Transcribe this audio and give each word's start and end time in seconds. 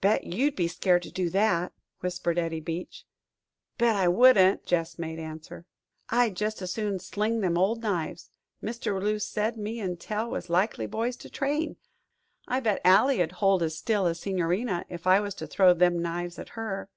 "Bet 0.00 0.24
you'd 0.24 0.56
be 0.56 0.66
scared 0.66 1.02
to 1.04 1.12
do 1.12 1.30
that," 1.30 1.72
whispered 2.00 2.36
Eddie 2.36 2.58
Beach. 2.58 3.04
"Bet 3.78 3.94
I 3.94 4.08
wouldn't," 4.08 4.66
Gess 4.66 4.98
made 4.98 5.20
answer. 5.20 5.66
"I'd 6.08 6.34
jest 6.34 6.62
as 6.62 6.72
soon 6.72 6.98
sling 6.98 7.42
them 7.42 7.56
old 7.56 7.80
knives 7.80 8.30
Mr. 8.60 8.90
La 8.94 8.98
Rue 9.06 9.18
said 9.20 9.56
me 9.56 9.78
an' 9.78 9.98
Tell 9.98 10.28
was 10.28 10.50
likely 10.50 10.86
boys 10.86 11.14
to 11.18 11.30
train. 11.30 11.76
I 12.48 12.58
bet 12.58 12.80
Ally'd 12.84 13.30
hold 13.34 13.62
as 13.62 13.78
still 13.78 14.06
as 14.08 14.18
the 14.18 14.22
Signorina 14.22 14.84
'f 14.90 15.06
I 15.06 15.20
was 15.20 15.36
to 15.36 15.46
throw 15.46 15.72
them 15.74 16.02
knives 16.02 16.40
at 16.40 16.48
her." 16.58 16.88